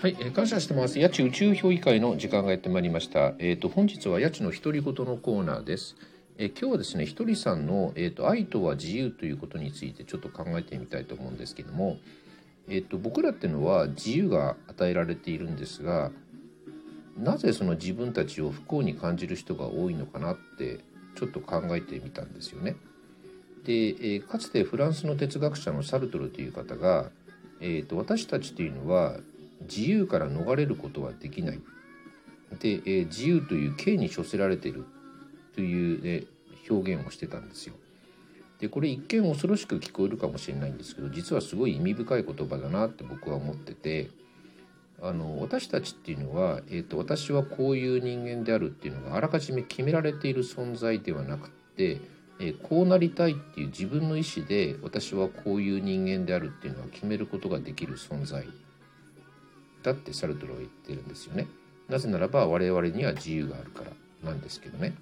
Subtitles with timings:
[0.00, 1.00] はい、えー感謝してます。
[1.00, 3.34] 八千宇宙評議会の時間がやってまいりました。
[3.40, 5.96] えっ、と本日は八千の独り言のコーナーです。
[6.36, 11.96] えー今日はですね、ひとりさんのえっ、と愛とは自由ということについてちょっと考えてみたいと思うんですけども、
[12.68, 16.12] えっ、と僕らっていうのは自由が与えられているんですが、
[17.16, 20.78] なぜその自分たちを不幸に感じる人が多いのかなって
[21.16, 22.76] ちょっと考えてみたんですよね。
[23.64, 27.10] で、えーかつてフランスの哲学者のサルトルという方が、
[27.60, 29.16] えー、と私たちというのは
[29.62, 31.60] 自由から逃れることはできない
[32.60, 34.84] で、えー自由という刑に処せられている
[35.54, 36.26] という、ね、
[36.70, 37.74] 表現をしてたんですよ。
[38.60, 44.10] でこれ一見恐ろしく聞こえるかもしれないんですけど実はすごい意味深い言葉だなって僕は思ってて
[45.00, 52.00] あの私たちっていうのは、えー、と私はこういう人間であるっていうのがあらかじめ決められている存在ではなくて、
[52.40, 58.48] えーこうなりたいっていう自分の意思で私はこういう人間であるっていうのは決めることができる存在
[59.88, 61.46] だってサルトルは言ってるんですよね。
[61.88, 63.92] なぜならば我々には自由があるから
[64.22, 64.94] なんですけどね。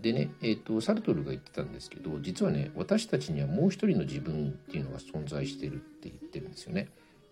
[0.00, 6.88] でね、えー、とサルトルが言ってたんですけど実はね私たちにはもう一人の自分っていうのが存在してるって言ってるんですよね。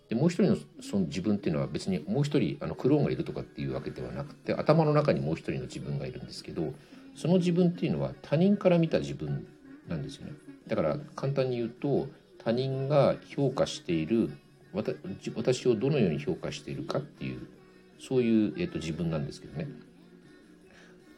[0.09, 6.73] でもう一人のその自分っていうのは別にもう一人あのクローンがいるとかっていうわけではなくて頭の中にもう一人の自分がいるんですけど
[7.15, 9.47] その自分っていうのは他人から見た自分
[9.87, 10.33] なんですよね。
[10.67, 12.09] だから簡単に言うと
[12.43, 14.31] 他人が評価している
[14.73, 17.47] 私をどのように評価しているかっていう
[17.99, 19.65] そういう、えっと自分なんですけどね。
[19.65, 19.75] だか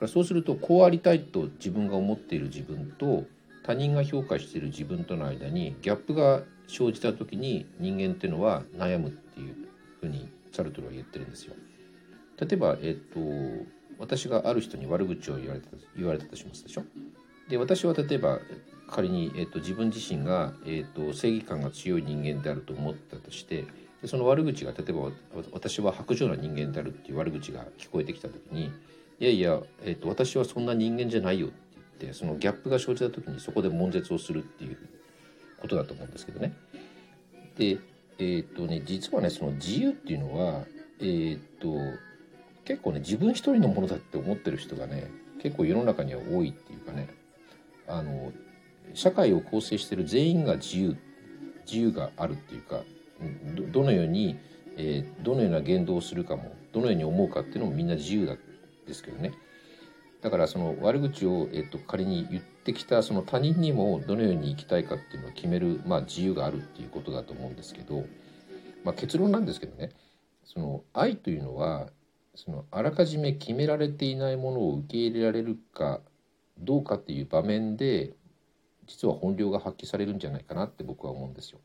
[0.01, 3.25] らそうするとこうありたいと自分が思っている自分と
[3.63, 9.55] 他人が評価している自分との間にギャップが生じた時に人間っていうのは悩むっていう
[10.01, 11.53] ふうにサルトルは言ってるんですよ。
[12.39, 13.19] 例えば、えっと
[13.99, 16.83] 私がある人に悪口を言われた言われたとしますでしょ。
[17.49, 18.39] で私は例えば
[18.87, 23.65] 仮に、えっと自分自身が、えっと正義感が強い人間であると思ったとして
[24.01, 25.11] でその悪口が例えば
[25.51, 28.71] 私は薄情な人間であるっていう悪口が聞こえてきた時に
[29.19, 31.55] いやいや、えっと私はそんな人間じゃないよって
[32.01, 34.77] 言ってそのギャップが生じた時にそこで悶絶をするっていう
[35.59, 36.53] ことだと思うんですけどね。
[37.57, 37.77] で
[38.19, 40.65] えっ、とね実はねその自由っていうのは
[40.99, 41.73] えっ、と
[42.65, 45.09] 結構ね自分一人のものだって思ってる人がね
[45.41, 47.09] 結構世の中には多いっていうかね
[47.87, 48.31] あの
[48.93, 50.97] 社会を構成している全員が自由
[51.65, 52.81] 自由があるっていうか
[53.71, 54.37] どのように、
[54.77, 58.39] えーどのような言動をするかもどのように思うかっていうのもみんな自由なん
[58.85, 59.33] ですけどね。
[60.21, 68.05] だからその悪口を、えっと仮に言ってきたその他人にもどのように生きたいかっていうのを決める、まあ、自由があるっていうことだと思うんですけど、
[68.83, 69.91] まあ、結論なんですけどね。
[70.45, 71.89] その愛というのは
[72.35, 76.01] そのあらかじめ決められていないものを受け入れられるか
[76.57, 78.13] どうかっていう場面で
[78.85, 81.59] 実は本領が発揮されるんじゃないかなって僕は思うんですよ。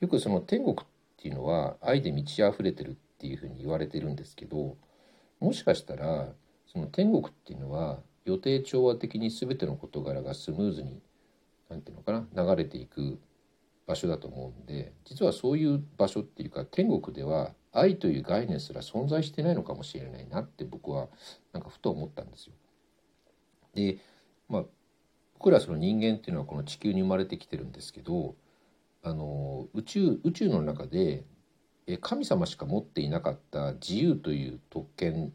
[0.00, 0.76] よくその天国っ
[1.16, 4.76] ていうのは愛で満ち溢れてるっていうふうに言われてるんですけど
[5.40, 6.32] もしかしたら
[6.66, 11.02] その天国っていうのは予定調和的に全ての事柄がスムーズに
[11.68, 13.20] なんていうのかな流れていく
[13.86, 21.08] 場所だと思うんで実はそういう場所っていうか天国では愛という概念すら存在してないのかもしれないなって僕は
[21.52, 22.54] なんかふと思ったんですよ。
[23.86, 23.98] で
[24.48, 24.64] まあ
[25.34, 28.34] 僕らその人間っていうのはこの地球に生まれてきてるんですけど
[29.02, 31.24] あの宇宙宇宙の中で
[32.00, 35.32] 神様しか持っていなかった自由という特権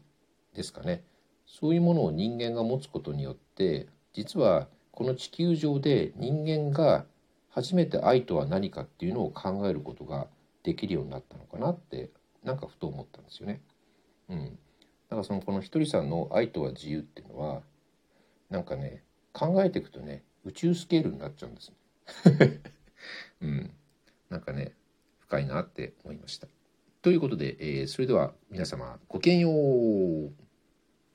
[0.54, 1.04] ですかね
[1.46, 7.04] そういうものを人間が持つことによって実はこの地球上で人間が
[7.50, 10.26] 初めて愛とは何かっていうのを考えることが
[10.62, 12.10] できるようになったのかなって
[12.44, 13.60] なんかふと思ったんですよね。
[14.28, 14.58] うん、
[15.08, 17.62] だからそのこのひとりさんの「愛とは自由」っていうのは
[18.50, 22.62] なんかね考えていくとね宇宙スケールになっちゃうんですね。
[23.42, 23.70] うん、
[24.30, 24.74] なんかね
[25.20, 26.48] 深いなって思いました。
[27.02, 30.45] ということで、えーそれでは皆様ごきげんよう。